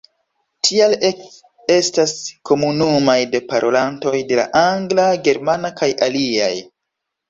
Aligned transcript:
Tial 0.69 0.95
estas 1.75 2.15
komunumoj 2.51 3.17
de 3.37 3.45
parolantoj 3.55 4.17
de 4.33 4.43
la 4.43 4.49
angla, 4.67 5.09
germana 5.31 5.77
kaj 5.81 5.97
aliaj. 6.13 6.55